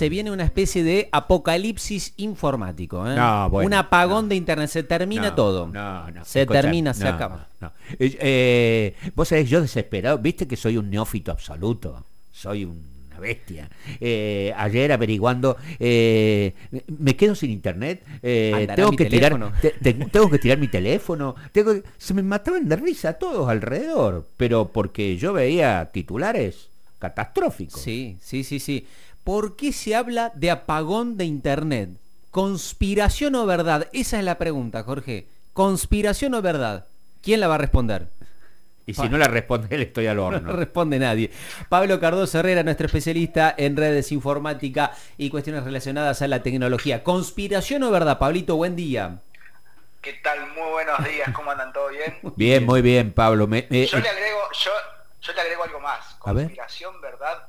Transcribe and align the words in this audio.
se 0.00 0.08
viene 0.08 0.30
una 0.30 0.44
especie 0.44 0.82
de 0.82 1.10
apocalipsis 1.12 2.14
informático. 2.16 3.06
¿eh? 3.06 3.14
No, 3.14 3.50
bueno, 3.50 3.66
un 3.66 3.74
apagón 3.74 4.24
no. 4.24 4.28
de 4.30 4.36
internet, 4.36 4.70
se 4.70 4.82
termina 4.82 5.28
No, 5.28 5.34
todo. 5.34 5.66
No, 5.66 6.10
no. 6.10 6.24
Se 6.24 6.46
termina, 6.46 6.94
se 6.94 7.06
acaba. 7.06 7.48
Eh, 7.98 8.16
eh, 8.18 8.94
vos 9.14 9.28
sabés, 9.28 9.50
yo 9.50 9.60
desesperado, 9.60 10.16
viste 10.16 10.48
que 10.48 10.56
soy 10.56 10.78
un 10.78 10.88
neófito 10.88 11.30
absoluto. 11.30 12.02
Soy 12.32 12.64
una 12.64 13.20
bestia. 13.20 13.68
Eh, 14.00 14.54
ayer 14.56 14.90
averiguando, 14.90 15.58
me 15.78 17.14
quedo 17.16 17.34
sin 17.34 17.50
internet, 17.50 18.02
eh, 18.22 18.52
¿Andará 18.54 18.76
tengo 18.76 18.92
que 18.92 19.04
tirar, 19.04 19.32
teléfono? 19.32 19.52
te- 19.60 19.72
te- 19.82 19.92
tengo 20.06 20.30
que 20.30 20.38
tirar 20.38 20.56
mi 20.56 20.68
teléfono. 20.68 21.34
tengo 21.52 21.74
se 21.98 22.14
me 22.14 22.22
mataban 22.22 22.66
de 22.70 22.76
risa 22.76 23.12
todos 23.18 23.50
alrededor, 23.50 24.26
pero 24.38 24.68
porque 24.72 25.18
yo 25.18 25.34
veía 25.34 25.90
titulares 25.92 26.68
catastróficos. 26.98 27.82
Sí, 27.82 28.16
sí, 28.22 28.44
sí, 28.44 28.60
sí. 28.60 28.86
¿Por 29.24 29.56
qué 29.56 29.72
se 29.72 29.94
habla 29.94 30.32
de 30.34 30.50
apagón 30.50 31.16
de 31.16 31.24
internet? 31.24 31.90
¿Conspiración 32.30 33.34
o 33.34 33.46
verdad? 33.46 33.88
Esa 33.92 34.18
es 34.18 34.24
la 34.24 34.38
pregunta, 34.38 34.82
Jorge. 34.82 35.26
¿Conspiración 35.52 36.34
o 36.34 36.42
verdad? 36.42 36.86
¿Quién 37.22 37.40
la 37.40 37.48
va 37.48 37.56
a 37.56 37.58
responder? 37.58 38.08
Y 38.86 38.94
si 38.94 39.08
no 39.08 39.18
la 39.18 39.26
responde, 39.28 39.68
le 39.78 39.84
estoy 39.84 40.06
al 40.06 40.16
No 40.16 40.26
horno. 40.26 40.52
responde 40.52 40.98
nadie. 40.98 41.30
Pablo 41.68 42.00
Cardoso 42.00 42.38
Herrera, 42.38 42.62
nuestro 42.62 42.86
especialista 42.86 43.54
en 43.56 43.76
redes 43.76 44.10
informática 44.10 44.92
y 45.18 45.30
cuestiones 45.30 45.64
relacionadas 45.64 46.22
a 46.22 46.28
la 46.28 46.42
tecnología. 46.42 47.04
¿Conspiración 47.04 47.82
o 47.82 47.90
verdad? 47.90 48.18
Pablito, 48.18 48.56
buen 48.56 48.74
día. 48.74 49.20
¿Qué 50.00 50.14
tal? 50.24 50.38
Muy 50.54 50.70
buenos 50.70 50.98
días, 51.04 51.28
¿cómo 51.34 51.50
andan? 51.50 51.72
¿Todo 51.72 51.88
bien? 51.90 52.18
Bien, 52.36 52.64
muy 52.64 52.80
bien, 52.80 53.12
Pablo. 53.12 53.46
Me- 53.46 53.66
me- 53.68 53.86
Yo 53.86 53.98
le 53.98 54.08
agrego, 54.08 54.38
yo, 54.64 54.70
yo 55.20 55.32
le 55.34 55.40
agrego 55.42 55.64
algo 55.64 55.80
más. 55.80 56.14
Conspiración, 56.18 57.00
verdad 57.02 57.48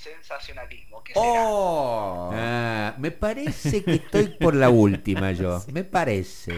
sensacionalismo. 0.00 1.02
¿Qué 1.04 1.12
será? 1.14 1.24
¡Oh! 1.26 2.30
Ah, 2.32 2.94
me 2.98 3.10
parece 3.10 3.84
que 3.84 3.94
estoy 3.94 4.28
por 4.28 4.54
la 4.54 4.70
última 4.70 5.32
yo. 5.32 5.62
Me 5.72 5.84
parece. 5.84 6.52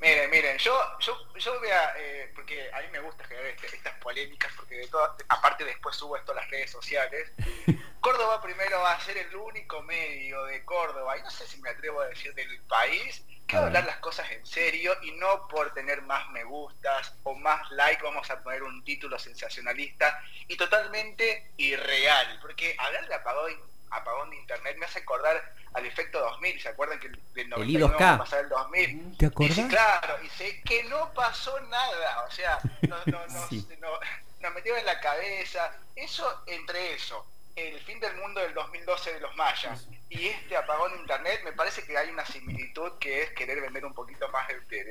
Miren, 0.00 0.30
miren, 0.30 0.56
yo, 0.58 0.72
yo, 1.00 1.16
yo 1.36 1.58
voy 1.58 1.68
a, 1.68 1.92
eh, 1.98 2.30
porque 2.34 2.70
a 2.72 2.80
mí 2.80 2.86
me 2.92 3.00
gusta 3.00 3.24
generar 3.24 3.50
este- 3.50 3.74
estas 3.76 3.94
polémicas, 3.94 4.52
porque 4.56 4.76
de 4.76 4.86
todas, 4.88 5.10
aparte 5.28 5.64
después 5.64 5.96
subo 5.96 6.16
esto 6.16 6.32
a 6.32 6.36
las 6.36 6.50
redes 6.50 6.70
sociales. 6.70 7.32
Córdoba 8.00 8.40
primero 8.40 8.78
va 8.80 8.92
a 8.92 9.00
ser 9.00 9.16
el 9.16 9.34
único 9.34 9.82
medio 9.82 10.44
de 10.44 10.64
Córdoba, 10.64 11.18
y 11.18 11.22
no 11.22 11.30
sé 11.30 11.46
si 11.46 11.60
me 11.60 11.70
atrevo 11.70 12.00
a 12.02 12.06
decir 12.06 12.32
del 12.34 12.60
país, 12.68 13.24
que 13.46 13.56
hablar 13.56 13.84
las 13.84 13.98
cosas 13.98 14.30
en 14.32 14.44
serio 14.46 14.96
y 15.02 15.12
no 15.12 15.46
por 15.48 15.72
tener 15.74 16.02
más 16.02 16.28
me 16.30 16.44
gustas 16.44 17.14
o 17.22 17.34
más 17.34 17.70
like 17.72 18.02
vamos 18.02 18.28
a 18.30 18.40
poner 18.42 18.62
un 18.62 18.82
título 18.84 19.18
sensacionalista 19.18 20.20
y 20.48 20.56
totalmente 20.56 21.50
irreal, 21.56 22.38
porque 22.40 22.74
hablar 22.78 23.06
de 23.08 23.14
apagón, 23.14 23.52
apagón 23.90 24.30
de 24.30 24.36
internet 24.36 24.76
me 24.78 24.86
hace 24.86 24.98
acordar 25.00 25.42
al 25.74 25.84
efecto 25.86 26.18
2000, 26.20 26.60
¿se 26.60 26.68
acuerdan 26.70 26.98
que 26.98 27.08
del 27.08 27.48
99 27.50 27.94
I2K. 27.94 27.98
vamos 28.00 28.14
a 28.14 28.18
pasar 28.18 28.40
el 28.40 28.48
2000? 28.48 29.16
¿Te 29.18 29.24
Y 29.24 29.28
acordás? 29.28 29.54
sí, 29.56 29.68
claro, 29.68 30.18
y 30.24 30.28
sé 30.30 30.62
que 30.62 30.84
no 30.84 31.12
pasó 31.12 31.60
nada, 31.60 32.24
o 32.26 32.30
sea, 32.30 32.58
no, 32.88 32.96
no, 33.06 33.26
no, 33.26 33.48
Sí. 33.48 33.66
no- 33.80 33.98
nos 34.40 34.54
metieron 34.54 34.80
en 34.80 34.86
la 34.86 35.00
cabeza, 35.00 35.72
eso 35.94 36.42
entre 36.46 36.94
eso, 36.94 37.26
el 37.56 37.80
fin 37.80 37.98
del 38.00 38.14
mundo 38.16 38.40
del 38.40 38.52
2012 38.54 39.14
de 39.14 39.20
los 39.20 39.34
mayas 39.36 39.86
y 40.08 40.28
este 40.28 40.56
apagón 40.56 40.92
de 40.92 40.98
internet, 41.00 41.40
me 41.44 41.52
parece 41.52 41.84
que 41.84 41.96
hay 41.96 42.10
una 42.10 42.24
similitud 42.24 42.92
que 42.98 43.22
es 43.22 43.30
querer 43.32 43.60
vender 43.60 43.84
un 43.84 43.94
poquito 43.94 44.28
más 44.28 44.46
de, 44.48 44.84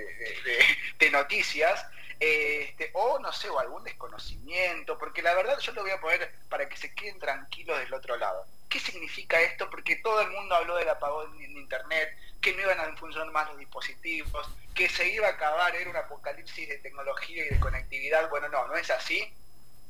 de- 0.99 1.11
noticias, 1.11 1.85
este, 2.19 2.89
o 2.93 3.19
no 3.19 3.31
sé, 3.31 3.49
o 3.49 3.59
algún 3.59 3.83
desconocimiento, 3.83 4.97
porque 4.97 5.21
la 5.21 5.33
verdad 5.33 5.57
yo 5.59 5.71
lo 5.71 5.81
voy 5.83 5.91
a 5.91 6.01
poner 6.01 6.33
para 6.49 6.67
que 6.67 6.75
se 6.77 6.93
queden 6.93 7.19
tranquilos 7.19 7.79
del 7.79 7.93
otro 7.93 8.17
lado. 8.17 8.45
¿Qué 8.69 8.79
significa 8.79 9.39
esto? 9.41 9.69
Porque 9.69 9.95
todo 9.97 10.19
el 10.21 10.31
mundo 10.31 10.55
habló 10.55 10.75
del 10.75 10.89
apagón 10.89 11.41
en 11.41 11.55
internet, 11.57 12.09
que 12.41 12.53
no 12.53 12.61
iban 12.63 12.79
a 12.79 12.95
funcionar 12.97 13.31
más 13.31 13.47
los 13.49 13.57
dispositivos, 13.57 14.49
que 14.73 14.89
se 14.89 15.07
iba 15.09 15.27
a 15.27 15.31
acabar, 15.31 15.73
era 15.75 15.89
un 15.89 15.95
apocalipsis 15.95 16.67
de 16.67 16.79
tecnología 16.79 17.45
y 17.45 17.49
de 17.49 17.59
conectividad. 17.59 18.29
Bueno, 18.29 18.49
no, 18.49 18.67
no 18.67 18.75
es 18.75 18.89
así. 18.89 19.33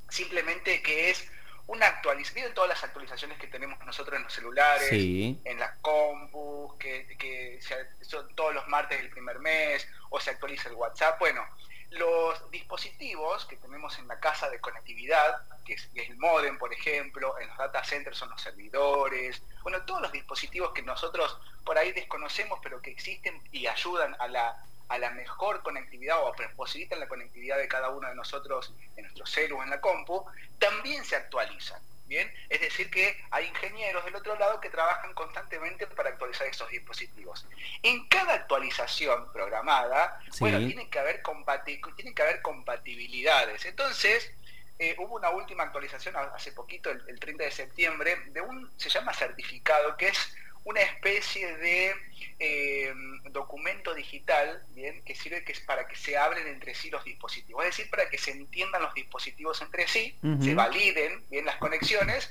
Simplemente 0.09 0.81
que 0.84 1.09
es 1.09 1.28
una 1.68 1.88
actualización. 1.88 2.36
Miren 2.44 2.53
todas 2.53 2.70
las 2.70 2.84
actualizaciones 2.84 3.38
que 3.40 3.48
tenemos 3.48 3.80
nosotros 3.86 4.18
en 4.18 4.24
los 4.24 4.34
celulares, 4.34 4.88
Sí. 4.90 5.40
en 5.46 5.59
las 5.59 5.72
compus, 5.81 6.76
que, 6.78 7.16
que 7.18 7.59
se- 7.62 8.06
son 8.06 8.34
todos 8.36 8.53
los 8.53 8.68
martes 8.68 8.98
del 9.00 9.09
primer 9.09 9.40
mes, 9.40 9.88
o 10.09 10.20
se 10.20 10.30
actualiza 10.31 10.70
el 10.70 10.76
WhatsApp. 10.76 11.18
Bueno, 11.20 11.46
los 11.92 12.52
dispositivos 12.52 13.46
que 13.46 13.56
tenemos 13.58 13.98
en 14.00 14.08
la 14.08 14.20
casa 14.20 14.50
de 14.50 14.59
conectividad, 14.59 15.42
que 15.66 15.74
es, 15.74 15.88
que 15.94 16.02
es 16.03 16.09
el 16.09 16.18
modem, 16.18 16.58
por 16.58 16.72
ejemplo, 16.74 17.40
en 17.40 17.48
los 17.48 17.58
data 17.58 17.84
centers 17.84 18.18
son 18.18 18.30
los 18.30 18.42
servidores, 18.42 19.42
bueno, 19.64 19.82
todos 19.84 20.02
los 20.02 20.12
dispositivos 20.12 20.72
que 20.74 20.82
nosotros 20.84 21.38
por 21.64 21.78
ahí 21.78 21.92
desconocemos, 21.94 22.59
pero 22.62 22.82
que 22.82 22.92
existen 22.92 23.42
y 23.52 23.66
ayudan 23.68 24.16
a 24.20 24.28
la, 24.28 24.56
a 24.88 24.97
la 24.97 25.09
mejor 25.12 25.63
conectividad 25.63 26.22
o 26.22 26.34
posibilitan 26.56 27.00
la 27.00 27.07
conectividad 27.07 27.57
de 27.57 27.68
cada 27.68 27.90
uno 27.90 28.07
de 28.07 28.16
nosotros 28.16 28.73
en 28.96 29.03
nuestro 29.03 29.25
celu 29.25 29.57
o 29.57 29.63
en 29.63 29.69
la 29.69 29.81
compu, 29.81 30.25
también 30.59 31.03
se 31.06 31.16
actualizan. 31.16 31.81
Bien, 32.07 32.31
es 32.50 32.62
decir 32.62 32.91
que 32.91 33.19
hay 33.31 33.47
ingenieros 33.47 34.06
del 34.06 34.16
otro 34.16 34.38
lado 34.38 34.62
que 34.62 34.69
trabajan 34.69 35.12
constantemente 35.16 35.88
para 35.88 36.09
actualizar 36.09 36.46
estos 36.46 36.69
dispositivos. 36.69 37.47
En 37.81 38.07
cada 38.07 38.35
actualización 38.35 39.31
programada, 39.34 40.19
Sí. 40.31 40.38
bueno, 40.41 40.59
tiene 40.59 40.88
que 40.88 41.00
haber 41.00 41.23
compati- 41.23 41.81
tiene 41.96 42.13
que 42.13 42.22
haber 42.22 42.44
compatibilidades. 42.44 43.66
Entonces, 43.66 44.31
eh, 44.78 44.94
hubo 45.00 45.16
una 45.16 45.31
última 45.31 45.63
actualización 45.63 46.16
hace 46.16 46.52
poquito, 46.52 46.91
el, 46.91 47.02
el 47.07 47.19
30 47.19 47.44
de 47.46 47.52
septiembre, 47.52 48.17
de 48.28 48.41
un, 48.41 48.72
se 48.78 48.90
llama 48.90 49.12
certificado, 49.13 49.97
que 49.97 50.09
es 50.09 50.35
una 50.63 50.81
especie 50.81 51.57
de 51.57 51.96
eh, 52.40 52.94
documento 53.31 53.94
digital, 53.94 54.63
bien, 54.69 55.03
que 55.03 55.16
sirve 55.16 55.44
que 55.44 55.53
es 55.53 55.59
para 55.62 55.88
que 55.88 55.96
se 55.96 56.18
abren 56.18 56.47
entre 56.47 56.75
sí 56.75 56.90
los 56.90 57.03
dispositivos, 57.03 57.63
es 57.63 57.72
decir, 57.72 57.90
para 57.90 58.09
que 58.09 58.18
se 58.18 58.31
entiendan 58.31 58.81
los 58.81 58.94
dispositivos 58.94 59.62
entre 59.62 59.88
sí, 59.88 60.18
se 60.41 60.53
validen 60.53 61.23
bien 61.29 61.46
las 61.46 61.57
conexiones, 61.57 62.29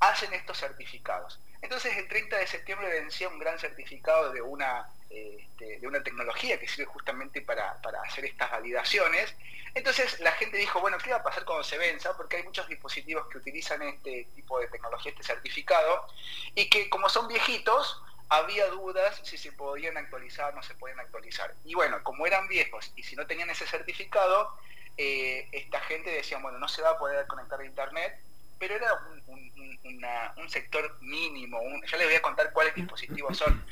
hacen 0.00 0.32
estos 0.32 0.58
certificados. 0.58 1.40
Entonces 1.62 1.96
el 1.96 2.08
30 2.08 2.36
de 2.36 2.46
septiembre 2.46 2.88
vencía 2.88 3.28
un 3.28 3.38
gran 3.38 3.58
certificado 3.58 4.32
de 4.32 4.40
una, 4.42 4.88
eh, 5.10 5.38
este, 5.40 5.80
de 5.80 5.86
una 5.86 6.02
tecnología 6.02 6.58
que 6.60 6.68
sirve 6.68 6.84
justamente 6.86 7.40
para, 7.40 7.80
para 7.82 8.00
hacer 8.02 8.24
estas 8.24 8.50
validaciones. 8.50 9.34
Entonces 9.74 10.20
la 10.20 10.32
gente 10.32 10.56
dijo, 10.56 10.80
bueno, 10.80 10.98
¿qué 10.98 11.10
va 11.10 11.16
a 11.16 11.22
pasar 11.22 11.44
cuando 11.44 11.64
se 11.64 11.78
venza? 11.78 12.16
Porque 12.16 12.36
hay 12.36 12.42
muchos 12.42 12.68
dispositivos 12.68 13.26
que 13.28 13.38
utilizan 13.38 13.82
este 13.82 14.28
tipo 14.34 14.60
de 14.60 14.68
tecnología, 14.68 15.12
este 15.12 15.24
certificado, 15.24 16.06
y 16.54 16.68
que 16.68 16.88
como 16.88 17.08
son 17.08 17.28
viejitos, 17.28 18.02
había 18.30 18.66
dudas 18.68 19.20
si 19.24 19.38
se 19.38 19.52
podían 19.52 19.96
actualizar 19.96 20.52
o 20.52 20.56
no 20.56 20.62
se 20.62 20.74
podían 20.74 21.00
actualizar. 21.00 21.54
Y 21.64 21.74
bueno, 21.74 22.02
como 22.02 22.26
eran 22.26 22.46
viejos 22.48 22.92
y 22.96 23.02
si 23.02 23.16
no 23.16 23.26
tenían 23.26 23.48
ese 23.50 23.66
certificado, 23.66 24.52
eh, 24.96 25.48
esta 25.52 25.80
gente 25.80 26.10
decía, 26.10 26.38
bueno, 26.38 26.58
no 26.58 26.68
se 26.68 26.82
va 26.82 26.90
a 26.90 26.98
poder 26.98 27.26
conectar 27.26 27.60
a 27.60 27.64
internet, 27.64 28.18
pero 28.58 28.74
era 28.74 28.92
un, 28.94 29.22
un- 29.28 29.52
un- 29.56 29.78
una- 29.96 30.32
un 30.36 30.50
sector 30.50 30.96
mínimo. 31.00 31.60
un- 31.60 31.82
ya 31.86 31.96
les 31.96 32.06
voy 32.06 32.16
a 32.16 32.22
contar 32.22 32.52
cuáles 32.52 32.74
dispositivos 32.74 33.36
son. 33.38 33.64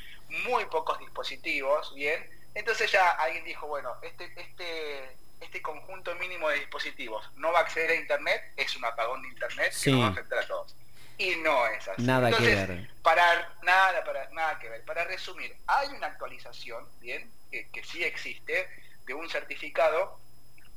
Muy 0.45 0.65
pocos 0.65 0.99
dispositivos, 0.99 1.93
¿bien? 1.95 2.25
Entonces 2.53 2.91
ya 2.91 3.11
alguien 3.11 3.45
dijo, 3.45 3.67
bueno, 3.67 3.93
este, 4.01 4.25
este, 4.35 5.15
este 5.39 5.61
conjunto 5.61 6.15
mínimo 6.15 6.49
de 6.49 6.59
dispositivos 6.59 7.29
no 7.35 7.51
va 7.51 7.59
a 7.59 7.61
acceder 7.63 7.91
a 7.91 7.95
internet, 7.95 8.41
es 8.57 8.75
un 8.75 8.83
apagón 8.85 9.21
de 9.21 9.27
internet 9.29 9.71
Sí. 9.71 9.85
que 9.85 9.91
nos 9.91 10.01
va 10.01 10.07
a 10.07 10.09
afectar 10.11 10.39
a 10.39 10.47
todos. 10.47 10.75
Y 11.17 11.35
no 11.37 11.65
es 11.67 11.87
así. 11.87 12.01
Nada 12.03 12.29
que 12.29 12.35
Entonces, 12.37 12.67
ver. 12.67 12.89
para 13.01 13.49
nada, 13.63 14.03
para 14.03 14.29
nada 14.29 14.59
que 14.59 14.69
ver. 14.69 14.83
Para 14.85 15.03
resumir, 15.05 15.55
hay 15.65 15.89
una 15.89 16.07
actualización, 16.07 16.87
bien, 16.99 17.29
que, 17.51 17.67
que 17.69 17.83
sí 17.83 18.03
existe, 18.03 18.67
de 19.05 19.13
un 19.13 19.29
certificado 19.29 20.19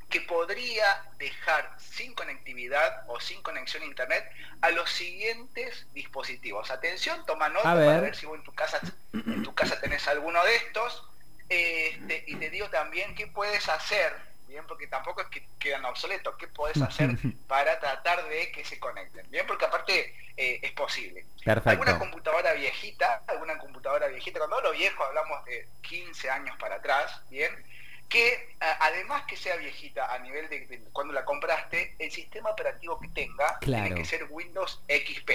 que 0.09 0.21
podría 0.21 1.03
dejar 1.17 1.73
sin 1.79 2.13
conectividad 2.15 3.03
o 3.07 3.19
sin 3.19 3.41
conexión 3.43 3.83
a 3.83 3.85
internet 3.85 4.29
a 4.61 4.69
los 4.71 4.89
siguientes 4.89 5.87
dispositivos. 5.93 6.69
Atención, 6.69 7.25
toma 7.25 7.47
nota 7.49 7.71
A 7.71 7.75
para 7.75 7.85
ver. 7.85 8.01
ver 8.01 8.15
si 8.15 8.25
vos 8.25 8.37
en 8.37 8.43
tu 8.43 8.53
casa, 8.53 8.79
en 9.13 9.43
tu 9.43 9.53
casa 9.55 9.79
tenés 9.79 10.07
alguno 10.07 10.43
de 10.43 10.55
estos. 10.55 11.03
Este, 11.47 12.23
y 12.27 12.35
te 12.35 12.49
digo 12.49 12.69
también 12.69 13.13
qué 13.15 13.27
puedes 13.27 13.67
hacer, 13.69 14.13
bien, 14.51 14.65
porque 14.67 14.87
tampoco 14.87 15.21
es 15.21 15.27
que 15.27 15.47
quedan 15.57 15.83
obsoletos, 15.85 16.35
qué 16.37 16.47
puedes 16.47 16.81
hacer 16.81 17.09
para 17.47 17.79
tratar 17.79 18.27
de 18.29 18.51
que 18.51 18.63
se 18.65 18.79
conecten, 18.79 19.29
bien, 19.31 19.47
porque 19.47 19.65
aparte 19.65 20.13
eh, 20.37 20.59
es 20.61 20.71
posible. 20.73 21.25
Perfecto. 21.43 21.69
Alguna 21.69 21.97
computadora 21.97 22.53
viejita, 22.53 23.23
alguna 23.27 23.57
computadora 23.57 24.07
viejita, 24.07 24.39
cuando 24.39 24.57
hablo 24.57 24.71
viejo 24.73 25.03
hablamos 25.03 25.43
de 25.45 25.67
15 25.81 26.29
años 26.29 26.55
para 26.59 26.75
atrás, 26.75 27.21
bien, 27.29 27.51
que 28.09 28.57
además 28.81 29.23
que 29.25 29.37
sea 29.37 29.55
viejita 29.55 30.13
a 30.13 30.19
nivel 30.19 30.49
de, 30.49 30.67
de 30.67 30.79
cuando 30.91 31.13
la 31.13 31.23
compraste, 31.23 31.95
el 31.97 32.11
sistema 32.11 32.49
operativo 32.49 32.99
que 32.99 33.07
tenga 33.07 33.57
Claro. 33.59 33.85
tiene 33.85 34.01
que 34.01 34.05
ser 34.05 34.27
Windows 34.29 34.81
XP, 34.89 35.31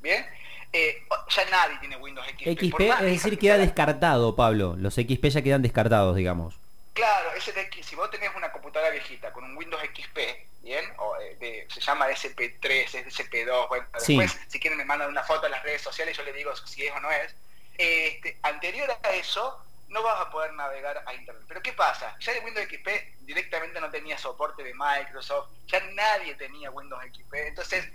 bien. 0.00 0.24
Eh, 0.72 1.02
ya 1.30 1.44
nadie 1.50 1.76
tiene 1.80 1.96
Windows 1.96 2.24
XP. 2.28 2.42
XP, 2.56 2.80
es 2.82 3.00
decir, 3.00 3.30
que 3.32 3.38
queda 3.38 3.58
descartado, 3.58 4.36
Pablo. 4.36 4.76
Los 4.78 4.94
XP 4.94 5.24
ya 5.28 5.42
quedan 5.42 5.62
descartados, 5.62 6.14
digamos. 6.14 6.59
Claro, 6.92 7.32
ese 7.34 7.52
de 7.52 7.62
X, 7.62 7.86
si 7.86 7.94
vos 7.96 8.10
tenés 8.10 8.34
una 8.34 8.50
computadora 8.52 8.90
viejita 8.90 9.32
con 9.32 9.44
un 9.44 9.56
Windows 9.56 9.82
XP, 9.82 10.18
¿bien? 10.62 10.84
O, 10.98 11.16
eh, 11.20 11.36
de- 11.36 11.66
se 11.72 11.80
llama 11.80 12.08
SP3, 12.10 12.94
es 12.94 13.06
SP2, 13.06 13.68
bueno, 13.68 13.86
Sí. 13.98 14.18
después 14.18 14.40
si 14.50 14.58
quieren 14.60 14.76
me 14.76 14.84
mandan 14.84 15.08
una 15.08 15.22
foto 15.22 15.46
en 15.46 15.52
las 15.52 15.62
redes 15.62 15.82
sociales, 15.82 16.16
yo 16.16 16.22
les 16.24 16.34
digo 16.34 16.54
si 16.56 16.84
es 16.86 16.92
o 16.92 17.00
no 17.00 17.10
es. 17.10 17.34
Este, 17.78 18.38
anterior 18.42 18.90
a 19.02 19.10
eso, 19.10 19.64
no 19.88 20.02
vas 20.02 20.20
a 20.20 20.30
poder 20.30 20.52
navegar 20.52 21.02
a 21.06 21.14
Internet. 21.14 21.44
Pero 21.48 21.62
¿qué 21.62 21.72
pasa? 21.72 22.16
Ya 22.20 22.32
el 22.32 22.44
Windows 22.44 22.66
XP 22.68 22.88
directamente 23.20 23.80
no 23.80 23.90
tenía 23.90 24.18
soporte 24.18 24.62
de 24.62 24.74
Microsoft, 24.74 25.50
ya 25.66 25.80
nadie 25.80 26.34
tenía 26.34 26.70
Windows 26.70 27.02
XP, 27.06 27.46
entonces 27.48 27.86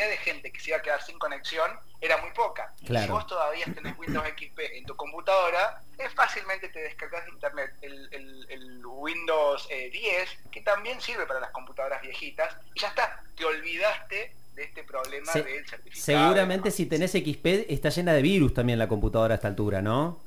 cantidad 0.00 0.08
de 0.08 0.16
gente 0.24 0.52
que 0.52 0.60
se 0.60 0.70
iba 0.70 0.78
a 0.78 0.82
quedar 0.82 1.02
sin 1.02 1.18
conexión 1.18 1.70
era 2.00 2.16
muy 2.18 2.30
poca. 2.30 2.72
Claro. 2.86 3.06
Si 3.06 3.12
vos 3.12 3.26
todavía 3.26 3.66
tenés 3.74 3.96
Windows 3.98 4.26
XP 4.28 4.58
en 4.76 4.84
tu 4.86 4.96
computadora, 4.96 5.82
es 5.98 6.12
fácilmente 6.14 6.68
te 6.70 6.80
descargas 6.80 7.24
de 7.26 7.30
internet 7.32 7.70
el, 7.82 8.08
el- 8.12 8.46
el 8.50 8.86
Windows 8.86 9.66
eh, 9.70 9.90
10, 9.90 10.30
que 10.50 10.62
también 10.62 11.00
sirve 11.00 11.26
para 11.26 11.40
las 11.40 11.50
computadoras 11.50 12.00
viejitas, 12.02 12.54
y 12.74 12.80
ya 12.80 12.88
está, 12.88 13.22
te 13.36 13.44
olvidaste 13.44 14.34
de 14.54 14.62
este 14.64 14.82
problema 14.84 15.30
Se- 15.32 15.42
del 15.42 15.68
certificado. 15.68 16.02
Seguramente 16.04 16.70
si 16.70 16.86
tenés 16.86 17.12
XP 17.12 17.66
está 17.68 17.90
llena 17.90 18.12
de 18.14 18.22
virus 18.22 18.54
también 18.54 18.78
la 18.78 18.88
computadora 18.88 19.34
a 19.34 19.36
esta 19.36 19.48
altura, 19.48 19.82
¿no? 19.82 20.18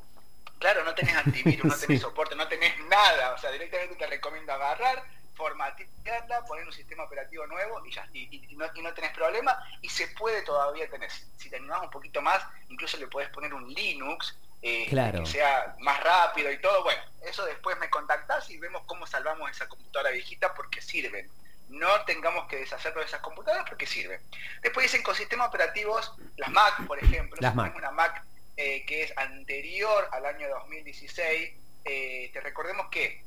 Claro, 0.60 0.84
no 0.86 0.94
tenés 0.96 1.16
antivirus, 1.16 1.66
no 1.66 1.76
tenés 1.76 1.88
Sí. 1.88 1.98
soporte, 2.00 2.36
no 2.36 2.48
tenés 2.48 2.74
nada. 2.88 3.34
O 3.34 3.38
sea, 3.38 3.52
directamente 3.52 3.96
te 3.96 4.08
recomiendo 4.08 4.54
agarrar, 4.54 5.04
formatearla, 5.36 6.46
poner 6.46 6.66
un 6.66 6.74
sistema 6.74 7.04
operativo 7.04 7.46
nuevo 7.48 7.86
y 7.86 7.92
ya. 7.92 8.08
Y, 8.14 8.56
no, 8.56 8.66
y 8.74 8.82
no 8.82 8.94
tenés 8.94 9.12
problema. 9.12 9.58
Y 9.82 9.90
se 9.90 10.08
puede 10.10 10.42
todavía 10.44 10.90
tener. 10.90 11.10
Si 11.38 11.50
te 11.50 11.56
animás 11.58 11.82
un 11.84 11.90
poquito 11.90 12.22
más, 12.22 12.44
incluso 12.70 12.98
le 12.98 13.08
podés 13.08 13.30
poner 13.30 13.54
un 13.54 13.68
Linux. 13.74 14.38
eh, 14.62 14.86
Claro. 14.88 15.20
que 15.20 15.26
sea 15.26 15.76
más 15.80 16.02
rápido 16.02 16.50
y 16.52 16.58
todo. 16.62 16.84
Bueno, 16.84 17.02
eso 17.26 17.44
después 17.46 17.78
me 17.80 17.90
contactás 17.90 18.50
y 18.50 18.58
vemos 18.58 18.84
cómo 18.86 19.06
salvamos 19.06 19.52
esa 19.52 19.68
computadora 19.68 20.12
viejita 20.12 20.54
porque 20.54 20.82
sirven. 20.82 21.30
No 21.68 22.06
tengamos 22.06 22.48
que 22.48 22.58
deshacernos 22.58 23.02
de 23.04 23.08
esas 23.08 23.20
computadoras 23.22 23.66
porque 23.68 23.86
sirven. 23.88 24.22
Después 24.62 24.86
dicen 24.86 25.04
con 25.04 25.16
sistemas 25.16 25.50
operativos, 25.50 26.14
las 26.38 26.50
Mac, 26.50 26.86
por 26.88 26.98
ejemplo. 27.04 27.38
Las 27.42 27.52
si 27.52 27.58
Mac. 27.58 27.76
una 27.76 27.92
Mac 27.92 28.24
eh, 28.56 28.86
que 28.86 29.04
es 29.04 29.18
anterior 29.18 30.08
al 30.14 30.26
año 30.26 30.48
2016, 30.50 31.52
eh, 31.86 32.30
te 32.32 32.40
recordemos 32.40 32.88
que 32.90 33.22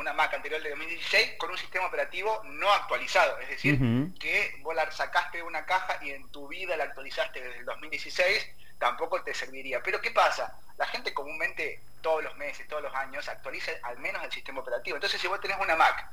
una 0.00 0.12
Mac 0.14 0.32
anterior 0.32 0.62
de 0.62 0.70
2016 0.70 1.32
con 1.36 1.50
un 1.50 1.58
sistema 1.58 1.86
operativo 1.86 2.42
no 2.44 2.72
actualizado, 2.72 3.38
es 3.40 3.50
decir, 3.50 3.78
que 4.18 4.56
vos 4.62 4.74
la 4.74 4.90
sacaste 4.90 5.38
de 5.38 5.42
una 5.42 5.66
caja 5.66 5.98
y 6.02 6.10
en 6.10 6.26
tu 6.30 6.48
vida 6.48 6.76
la 6.76 6.84
actualizaste 6.84 7.40
desde 7.40 7.58
el 7.58 7.64
2016, 7.66 8.48
tampoco 8.78 9.22
te 9.22 9.34
serviría. 9.34 9.82
Pero 9.82 10.00
¿qué 10.00 10.10
pasa? 10.10 10.58
La 10.78 10.86
gente 10.86 11.12
comúnmente 11.12 11.80
todos 12.00 12.24
los 12.24 12.34
meses, 12.38 12.66
todos 12.66 12.82
los 12.82 12.94
años 12.94 13.28
actualiza 13.28 13.72
al 13.82 13.98
menos 13.98 14.24
el 14.24 14.32
sistema 14.32 14.60
operativo. 14.60 14.96
Entonces 14.96 15.20
si 15.20 15.28
vos 15.28 15.40
tenés 15.40 15.58
una 15.60 15.76
Mac 15.76 16.10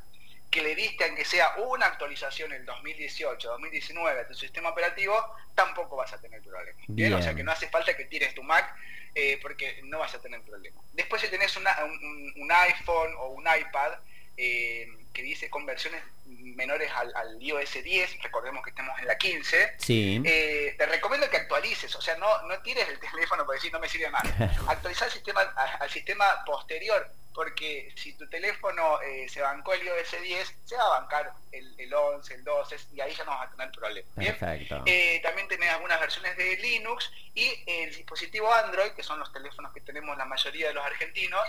que 0.57 0.63
le 0.63 0.73
diste 0.73 1.03
aunque 1.05 1.23
sea 1.23 1.53
una 1.57 1.85
actualización 1.85 2.51
en 2.51 2.61
el 2.61 2.65
2018, 2.65 3.47
2019 3.47 4.21
a 4.21 4.27
tu 4.27 4.33
sistema 4.33 4.69
operativo, 4.69 5.15
tampoco 5.53 5.95
vas 5.95 6.11
a 6.13 6.19
tener 6.19 6.41
problema. 6.41 6.79
¿bien? 6.87 7.13
O 7.13 7.21
sea 7.21 7.35
que 7.35 7.43
no 7.43 7.51
hace 7.51 7.69
falta 7.69 7.95
que 7.95 8.05
tires 8.05 8.33
tu 8.33 8.41
Mac 8.41 8.73
eh, 9.13 9.37
porque 9.39 9.81
no 9.83 9.99
vas 9.99 10.15
a 10.15 10.19
tener 10.21 10.41
problema. 10.41 10.81
Después 10.93 11.21
si 11.21 11.27
tenés 11.27 11.55
una- 11.57 11.77
un, 11.83 12.51
iPhone 12.51 13.13
o 13.19 13.27
un 13.27 13.43
iPad 13.43 13.93
eh, 14.35 14.87
que 15.13 15.21
dice 15.21 15.47
con 15.47 15.63
versiones 15.67 16.01
menores 16.25 16.91
al, 16.95 17.15
al 17.15 17.39
iOS 17.41 17.83
10, 17.83 18.23
recordemos 18.23 18.63
que 18.63 18.71
estamos 18.71 18.97
en 18.99 19.05
la 19.05 19.15
15, 19.17 19.75
Sí. 19.77 20.21
eh, 20.25 20.73
te 20.75 20.85
recomiendo 20.87 21.29
que 21.29 21.37
actualices, 21.37 21.95
o 21.95 22.01
sea, 22.01 22.15
no, 22.17 22.41
no 22.47 22.59
tires 22.63 22.87
el 22.89 22.99
teléfono 23.11 23.45
para 23.45 23.57
decir 23.57 23.71
no 23.71 23.79
me 23.79 23.89
sirve 23.89 24.09
más. 24.09 24.23
Actualizar 24.67 25.07
el 25.07 25.13
sistema, 25.13 25.41
al 25.79 25.89
sistema 25.91 26.43
posterior, 26.45 27.07
porque 27.37 27.93
si 27.95 28.13
tu 28.13 28.27
teléfono 28.27 28.99
eh, 29.03 29.29
se 29.29 29.41
bancó 29.41 29.71
el 29.71 29.83
iOS 29.83 30.23
10, 30.23 30.55
se 30.65 30.75
va 30.75 30.83
a 30.85 30.99
bancar 31.01 31.31
el, 31.51 31.79
el 31.79 31.93
11, 31.93 32.33
el 32.33 32.43
12, 32.43 32.77
y 32.95 32.99
ahí 32.99 33.13
ya 33.13 33.25
no 33.25 33.29
vas 33.29 33.47
a 33.47 33.51
tener 33.51 33.71
problemas. 33.73 34.15
¿bien? 34.15 34.35
Perfecto. 34.35 34.81
Eh, 34.87 35.19
también 35.21 35.47
tenés 35.47 35.69
algunas 35.69 35.99
versiones 35.99 36.35
de 36.35 36.57
Linux 36.57 37.11
y 37.35 37.47
el 37.67 37.93
dispositivo 37.93 38.51
Android, 38.51 38.89
que 38.93 39.03
son 39.03 39.19
los 39.19 39.31
teléfonos 39.31 39.71
que 39.71 39.81
tenemos 39.81 40.17
la 40.17 40.25
mayoría 40.25 40.69
de 40.69 40.73
los 40.73 40.83
argentinos, 40.83 41.47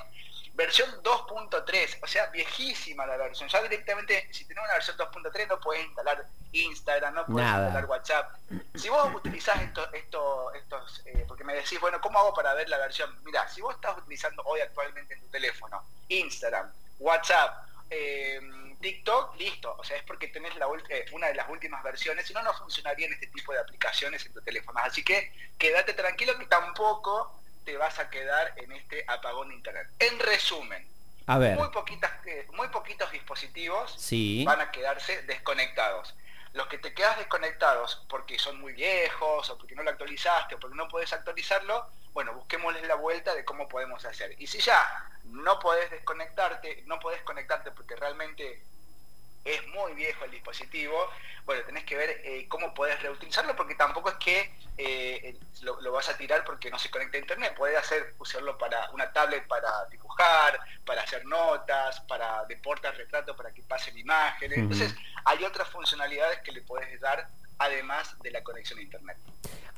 versión 0.58 0.90
2.3, 1.04 1.98
o 2.02 2.06
sea, 2.08 2.26
viejísima 2.26 3.06
la 3.06 3.16
versión. 3.16 3.48
Ya 3.48 3.62
directamente, 3.62 4.28
si 4.32 4.44
tenés 4.44 4.64
una 4.64 4.74
versión 4.74 4.96
2.3 4.98 5.46
no 5.46 5.60
puedes 5.60 5.86
instalar 5.86 6.26
Instagram, 6.50 7.14
no 7.14 7.26
puedes 7.26 7.48
Nada. 7.48 7.66
instalar 7.66 7.88
WhatsApp. 7.88 8.32
Si 8.74 8.88
vos 8.88 9.14
utilizás 9.14 9.62
esto, 9.62 9.88
esto, 9.92 10.52
estos, 10.54 11.02
eh, 11.06 11.24
porque 11.28 11.44
me 11.44 11.54
decís, 11.54 11.78
bueno, 11.80 12.00
¿cómo 12.00 12.18
hago 12.18 12.34
para 12.34 12.54
ver 12.54 12.68
la 12.68 12.78
versión? 12.78 13.08
Mira, 13.24 13.48
si 13.48 13.60
vos 13.60 13.72
estás 13.76 13.96
utilizando 13.98 14.42
hoy 14.46 14.60
actualmente 14.60 15.14
en 15.14 15.20
tu 15.20 15.28
teléfono 15.28 15.80
Instagram, 16.08 16.72
WhatsApp, 16.98 17.64
eh, 17.88 18.40
TikTok, 18.80 19.36
listo. 19.36 19.76
O 19.78 19.84
sea, 19.84 19.96
es 19.96 20.02
porque 20.02 20.26
tenés 20.26 20.56
la 20.56 20.66
eh, 20.88 21.06
una 21.12 21.28
de 21.28 21.34
las 21.36 21.48
últimas 21.48 21.84
versiones, 21.84 22.26
si 22.26 22.34
no, 22.34 22.42
no 22.42 22.52
funcionarían 22.54 23.12
este 23.12 23.28
tipo 23.28 23.52
de 23.52 23.60
aplicaciones 23.60 24.26
en 24.26 24.32
tu 24.32 24.40
teléfono. 24.40 24.80
Así 24.80 25.04
que 25.04 25.32
quédate 25.56 25.92
tranquilo 25.94 26.36
que 26.36 26.46
tampoco 26.46 27.37
te 27.68 27.76
vas 27.76 27.98
a 27.98 28.08
quedar 28.08 28.54
en 28.56 28.72
este 28.72 29.04
apagón 29.06 29.50
de 29.50 29.54
internet. 29.56 29.86
En 29.98 30.18
resumen, 30.20 30.88
A 31.26 31.36
ver. 31.36 31.54
muy 31.54 31.68
poquitas, 31.68 32.10
eh, 32.24 32.46
muy 32.54 32.66
poquitos 32.68 33.12
dispositivos 33.12 33.94
Sí. 33.98 34.42
van 34.46 34.58
a 34.62 34.70
quedarse 34.70 35.20
desconectados. 35.24 36.14
Los 36.54 36.66
que 36.68 36.78
te 36.78 36.94
quedas 36.94 37.18
desconectados 37.18 38.06
porque 38.08 38.38
son 38.38 38.58
muy 38.58 38.72
viejos 38.72 39.50
o 39.50 39.58
porque 39.58 39.74
no 39.74 39.82
lo 39.82 39.90
actualizaste 39.90 40.54
o 40.54 40.58
porque 40.58 40.76
no 40.78 40.88
puedes 40.88 41.12
actualizarlo, 41.12 41.86
bueno, 42.14 42.32
busquémosles 42.32 42.86
la 42.86 42.94
vuelta 42.94 43.34
de 43.34 43.44
cómo 43.44 43.68
podemos 43.68 44.02
hacer. 44.06 44.34
Y 44.40 44.46
si 44.46 44.60
ya 44.60 44.82
no 45.24 45.58
podés 45.58 45.90
desconectarte, 45.90 46.84
no 46.86 46.98
podés 46.98 47.20
conectarte 47.20 47.70
porque 47.72 47.96
realmente 47.96 48.62
es 49.54 49.66
muy 49.68 49.94
viejo 49.94 50.24
el 50.24 50.30
dispositivo, 50.30 51.08
bueno, 51.44 51.62
tenés 51.64 51.84
que 51.84 51.96
ver 51.96 52.20
eh, 52.24 52.46
cómo 52.48 52.74
podés 52.74 53.00
reutilizarlo 53.02 53.56
porque 53.56 53.74
tampoco 53.74 54.10
es 54.10 54.16
que 54.16 54.52
eh, 54.76 55.38
lo, 55.62 55.80
lo 55.80 55.92
vas 55.92 56.08
a 56.08 56.16
tirar 56.16 56.44
porque 56.44 56.70
no 56.70 56.78
se 56.78 56.90
conecta 56.90 57.16
a 57.16 57.20
internet, 57.20 57.54
podés 57.56 57.78
hacer, 57.78 58.14
usarlo 58.18 58.58
para 58.58 58.90
una 58.90 59.12
tablet 59.12 59.46
para 59.46 59.86
dibujar, 59.86 60.60
para 60.84 61.02
hacer 61.02 61.24
notas, 61.24 62.00
para 62.00 62.44
deportar 62.46 62.96
retrato, 62.96 63.34
para 63.36 63.52
que 63.52 63.62
pasen 63.62 63.96
imágenes. 63.98 64.58
Entonces, 64.58 64.94
hay 65.24 65.44
otras 65.44 65.68
funcionalidades 65.68 66.40
que 66.40 66.52
le 66.52 66.62
podés 66.62 67.00
dar 67.00 67.28
además 67.58 68.16
de 68.22 68.30
la 68.30 68.42
conexión 68.42 68.78
a 68.78 68.82
internet. 68.82 69.16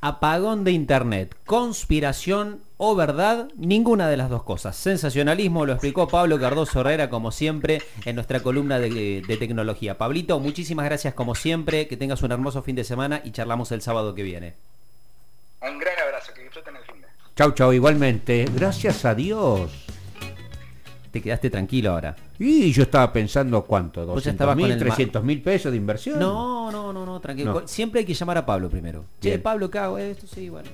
Apagón 0.01 0.65
de 0.65 0.73
internet, 0.73 1.37
conspiración 1.45 2.63
o 2.83 2.97
verdad, 2.97 3.49
ninguna 3.57 4.09
de 4.09 4.17
las 4.17 4.31
dos 4.31 4.43
cosas. 4.43 4.75
Sensacionalismo 4.75 5.67
lo 5.67 5.73
explicó 5.73 6.09
Pablo 6.09 6.41
Cardoso 6.41 6.81
Herrera 6.81 7.11
como 7.11 7.31
siempre 7.31 7.83
en 8.07 8.15
nuestra 8.15 8.41
columna 8.41 8.79
de, 8.79 9.21
de 9.27 9.37
tecnología. 9.37 9.99
Pablito, 9.99 10.41
muchísimas 10.41 10.87
gracias 10.87 11.13
como 11.13 11.35
siempre, 11.35 11.87
que 11.89 11.99
tengas 11.99 12.23
un 12.23 12.33
hermoso 12.33 12.63
fin 12.63 12.75
de 12.77 12.85
semana 12.85 13.21
y 13.23 13.33
charlamos 13.33 13.71
el 13.73 13.83
sábado 13.83 14.15
que 14.15 14.23
viene. 14.23 14.55
Un 15.61 15.79
gran 15.79 15.93
abrazo, 16.07 16.33
que 16.35 16.43
disfruten 16.43 16.75
el 16.75 16.83
fin 16.85 17.03
de 17.03 17.07
Chau, 17.37 17.53
chau, 17.53 17.71
igualmente. 17.75 18.47
Gracias 18.55 19.05
a 19.05 19.15
Dios. 19.15 19.71
Te 21.11 21.21
quedaste 21.21 21.51
tranquilo 21.51 21.91
ahora. 21.91 22.17
Y 22.39 22.73
yo 22.73 22.85
estaba 22.85 23.13
pensando 23.13 23.63
cuánto, 23.67 24.07
Vos 24.07 24.25
ya 24.25 24.33
200 24.33 24.33
estabas 24.33 24.55
con 24.55 24.63
mil, 24.63 24.71
el 24.73 24.79
ma- 24.79 24.85
300 24.95 25.23
mil 25.25 25.43
pesos 25.43 25.71
de 25.71 25.77
inversión. 25.77 26.19
No, 26.19 26.71
no, 26.73 26.95
no, 26.95 27.05
no, 27.05 27.21
tranquilo. 27.21 27.61
No. 27.61 27.69
Siempre 27.69 28.01
hay 28.01 28.07
que 28.07 28.15
llamar 28.15 28.39
a 28.39 28.47
Pablo 28.47 28.71
primero. 28.71 29.05
Che. 29.21 29.39
Pablo, 29.39 29.69
¿qué 29.71 29.79
hago? 29.79 29.99
Esto 29.99 30.27
sí, 30.27 30.49
bueno. 30.49 30.71